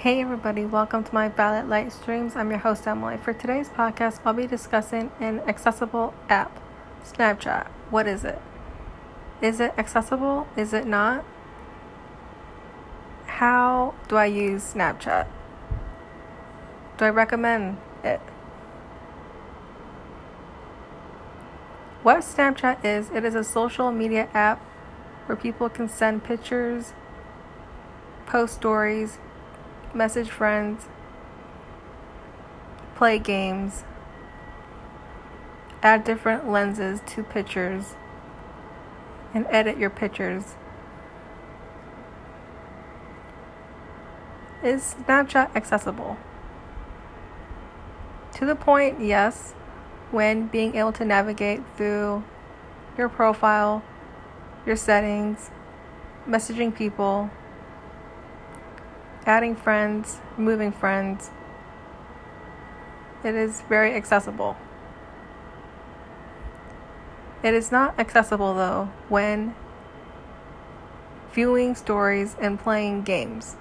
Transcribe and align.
Hey 0.00 0.22
everybody, 0.22 0.64
welcome 0.64 1.04
to 1.04 1.14
my 1.14 1.28
Violet 1.28 1.68
Light 1.68 1.92
Streams. 1.92 2.34
I'm 2.34 2.48
your 2.48 2.60
host 2.60 2.86
Emily. 2.86 3.18
For 3.18 3.34
today's 3.34 3.68
podcast, 3.68 4.20
I'll 4.24 4.32
be 4.32 4.46
discussing 4.46 5.12
an 5.20 5.40
accessible 5.40 6.14
app, 6.30 6.58
Snapchat. 7.04 7.66
What 7.90 8.06
is 8.06 8.24
it? 8.24 8.40
Is 9.42 9.60
it 9.60 9.74
accessible? 9.76 10.48
Is 10.56 10.72
it 10.72 10.86
not? 10.86 11.22
How 13.26 13.94
do 14.08 14.16
I 14.16 14.24
use 14.24 14.72
Snapchat? 14.72 15.26
Do 16.96 17.04
I 17.04 17.10
recommend 17.10 17.76
it? 18.02 18.20
What 22.02 22.20
Snapchat 22.20 22.82
is, 22.86 23.10
it 23.10 23.22
is 23.26 23.34
a 23.34 23.44
social 23.44 23.92
media 23.92 24.30
app 24.32 24.62
where 25.26 25.36
people 25.36 25.68
can 25.68 25.90
send 25.90 26.24
pictures, 26.24 26.94
post 28.24 28.54
stories, 28.54 29.18
message 29.94 30.30
friends, 30.30 30.86
play 32.94 33.18
games, 33.18 33.84
add 35.82 36.04
different 36.04 36.48
lenses 36.48 37.00
to 37.06 37.22
pictures, 37.22 37.94
and 39.34 39.46
edit 39.48 39.78
your 39.78 39.90
pictures. 39.90 40.54
Is 44.62 44.94
Snapchat 45.06 45.56
accessible? 45.56 46.18
To 48.34 48.46
the 48.46 48.54
point, 48.54 49.00
yes, 49.00 49.54
when 50.10 50.46
being 50.46 50.76
able 50.76 50.92
to 50.92 51.04
navigate 51.04 51.62
through 51.76 52.22
your 52.98 53.08
profile, 53.08 53.82
your 54.66 54.76
settings, 54.76 55.50
messaging 56.28 56.74
people, 56.74 57.30
adding 59.26 59.54
friends, 59.54 60.20
moving 60.36 60.72
friends. 60.72 61.30
It 63.22 63.34
is 63.34 63.62
very 63.62 63.94
accessible. 63.94 64.56
It 67.42 67.54
is 67.54 67.70
not 67.70 67.98
accessible 67.98 68.54
though 68.54 68.90
when 69.08 69.54
viewing 71.32 71.74
stories 71.74 72.36
and 72.40 72.58
playing 72.58 73.02
games, 73.02 73.56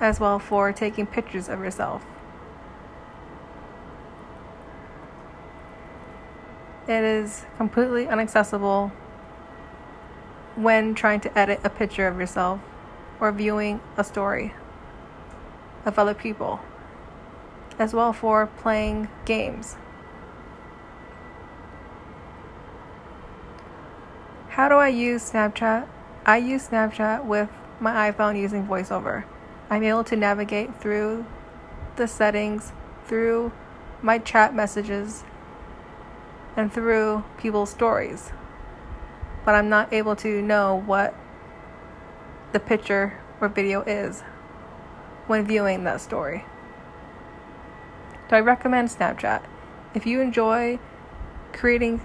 as 0.00 0.20
well 0.20 0.38
for 0.38 0.72
taking 0.72 1.06
pictures 1.06 1.48
of 1.48 1.60
yourself. 1.60 2.04
It 6.86 7.02
is 7.02 7.46
completely 7.56 8.06
inaccessible 8.06 8.92
when 10.54 10.94
trying 10.94 11.20
to 11.20 11.38
edit 11.38 11.60
a 11.64 11.70
picture 11.70 12.06
of 12.06 12.18
yourself 12.18 12.60
or 13.20 13.32
viewing 13.32 13.80
a 13.96 14.04
story 14.04 14.54
of 15.84 15.98
other 15.98 16.14
people, 16.14 16.60
as 17.78 17.92
well 17.92 18.12
for 18.12 18.46
playing 18.46 19.08
games. 19.24 19.76
How 24.48 24.68
do 24.68 24.76
I 24.76 24.88
use 24.88 25.32
Snapchat? 25.32 25.88
I 26.24 26.36
use 26.36 26.68
Snapchat 26.68 27.24
with 27.24 27.48
my 27.80 28.10
iPhone 28.10 28.38
using 28.38 28.66
VoiceOver. 28.66 29.24
I'm 29.68 29.82
able 29.82 30.04
to 30.04 30.16
navigate 30.16 30.80
through 30.80 31.26
the 31.96 32.06
settings, 32.06 32.72
through 33.06 33.52
my 34.00 34.18
chat 34.18 34.54
messages, 34.54 35.24
and 36.56 36.72
through 36.72 37.24
people's 37.36 37.70
stories. 37.70 38.30
But 39.44 39.54
I'm 39.54 39.68
not 39.68 39.92
able 39.92 40.16
to 40.16 40.40
know 40.40 40.82
what 40.86 41.14
the 42.54 42.60
picture 42.60 43.20
or 43.40 43.48
video 43.48 43.82
is 43.82 44.22
when 45.26 45.44
viewing 45.44 45.82
that 45.82 46.00
story. 46.00 46.44
Do 48.28 48.36
I 48.36 48.40
recommend 48.40 48.88
Snapchat? 48.88 49.42
If 49.92 50.06
you 50.06 50.20
enjoy 50.20 50.78
creating 51.52 52.00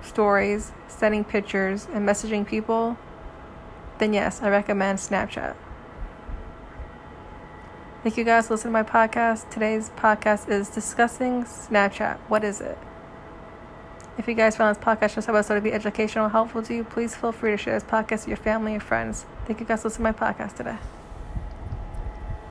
stories, 0.00 0.72
sending 0.88 1.22
pictures, 1.22 1.86
and 1.92 2.08
messaging 2.08 2.46
people, 2.46 2.96
then 3.98 4.14
yes, 4.14 4.40
I 4.42 4.48
recommend 4.48 4.98
Snapchat. 4.98 5.54
Thank 8.02 8.16
you 8.16 8.24
guys 8.24 8.48
for 8.48 8.54
listening 8.54 8.72
to 8.74 8.82
my 8.82 8.88
podcast. 8.88 9.50
Today's 9.50 9.90
podcast 9.90 10.48
is 10.48 10.70
discussing 10.70 11.44
Snapchat. 11.44 12.18
What 12.28 12.42
is 12.42 12.62
it? 12.62 12.78
If 14.16 14.28
you 14.28 14.34
guys 14.34 14.56
found 14.56 14.76
this 14.76 14.82
podcast 14.82 15.16
this 15.16 15.28
episode 15.28 15.56
to 15.56 15.60
be 15.60 15.72
educational 15.72 16.28
helpful 16.28 16.62
to 16.62 16.74
you, 16.74 16.84
please 16.84 17.16
feel 17.16 17.32
free 17.32 17.50
to 17.50 17.56
share 17.56 17.74
this 17.74 17.82
podcast 17.88 18.20
with 18.20 18.28
your 18.28 18.36
family 18.36 18.74
and 18.74 18.82
friends. 18.82 19.26
Thank 19.44 19.58
you 19.58 19.66
guys 19.66 19.82
for 19.82 19.88
listening 19.88 20.12
to 20.12 20.20
my 20.20 20.32
podcast 20.32 20.56
today. 20.56 20.76